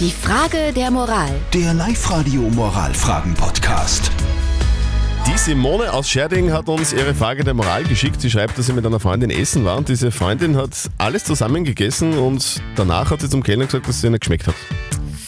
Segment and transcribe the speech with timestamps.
[0.00, 1.30] Die Frage der Moral.
[1.52, 4.10] Der Live-Radio Moralfragen-Podcast.
[5.24, 8.20] Die Simone aus Scherding hat uns ihre Frage der Moral geschickt.
[8.20, 11.62] Sie schreibt, dass sie mit einer Freundin essen war und diese Freundin hat alles zusammen
[11.62, 14.56] gegessen und danach hat sie zum Kellner gesagt, dass es ihr nicht geschmeckt hat.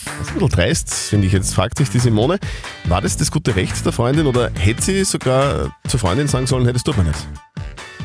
[0.02, 1.55] Das ist ein bisschen dreist, finde ich jetzt.
[1.55, 2.41] Fragt sich die Simone,
[2.87, 6.64] war das das gute Recht der Freundin oder hätte sie sogar zur Freundin sagen sollen,
[6.64, 7.25] hey, das tut man nicht?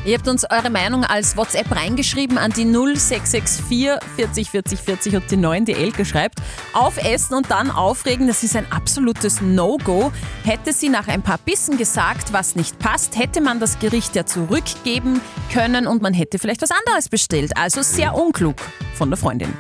[0.04, 5.30] Ihr habt uns eure Meinung als WhatsApp reingeschrieben an die 0664 40 40 40 und
[5.30, 6.40] die 9, die Elke schreibt.
[6.74, 10.12] Aufessen und dann aufregen, das ist ein absolutes No-Go.
[10.44, 14.26] Hätte sie nach ein paar Bissen gesagt, was nicht passt, hätte man das Gericht ja
[14.26, 15.22] zurückgeben
[15.54, 17.56] können und man hätte vielleicht was anderes bestellt.
[17.56, 18.56] Also sehr unklug
[18.96, 19.54] von der Freundin.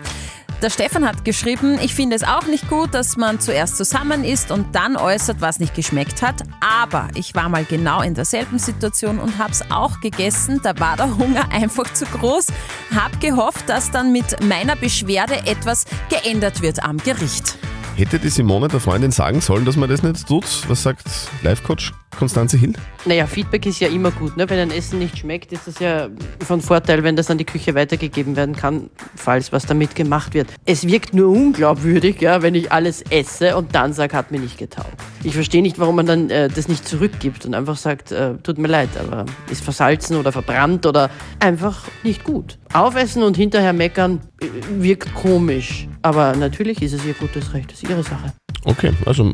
[0.61, 4.51] Der Stefan hat geschrieben, ich finde es auch nicht gut, dass man zuerst zusammen isst
[4.51, 6.43] und dann äußert, was nicht geschmeckt hat.
[6.59, 10.59] Aber ich war mal genau in derselben Situation und habe es auch gegessen.
[10.61, 12.47] Da war der Hunger einfach zu groß.
[12.95, 17.57] Hab gehofft, dass dann mit meiner Beschwerde etwas geändert wird am Gericht.
[17.95, 20.45] Hätte die Simone der Freundin sagen sollen, dass man das nicht tut?
[20.69, 21.03] Was sagt
[21.41, 21.91] Life-Coach
[22.21, 22.73] Konstanze Hill?
[23.05, 24.37] Naja, Feedback ist ja immer gut.
[24.37, 24.47] Ne?
[24.47, 26.07] Wenn ein Essen nicht schmeckt, ist das ja
[26.45, 30.47] von Vorteil, wenn das an die Küche weitergegeben werden kann, falls was damit gemacht wird.
[30.65, 34.59] Es wirkt nur unglaubwürdig, ja, wenn ich alles esse und dann sage, hat mir nicht
[34.59, 34.93] getaugt.
[35.23, 38.59] Ich verstehe nicht, warum man dann äh, das nicht zurückgibt und einfach sagt, äh, tut
[38.59, 42.59] mir leid, aber ist versalzen oder verbrannt oder einfach nicht gut.
[42.71, 44.45] Aufessen und hinterher meckern äh,
[44.77, 45.87] wirkt komisch.
[46.03, 48.31] Aber natürlich ist es ihr gutes Recht, das ist ihre Sache.
[48.63, 49.33] Okay, also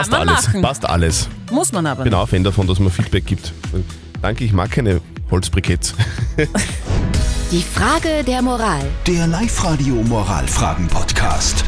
[0.00, 0.46] passt man alles.
[0.46, 0.62] machen.
[0.62, 1.28] Passt alles.
[1.50, 3.52] Muss man aber Ich bin auch Fan davon, dass man Feedback gibt.
[4.22, 5.94] Danke, ich mag keine Holzbriketts.
[7.52, 8.82] Die Frage der Moral.
[9.06, 11.64] Der Live-Radio Moralfragen-Podcast.